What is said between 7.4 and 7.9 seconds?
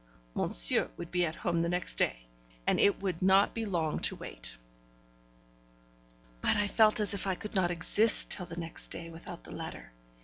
not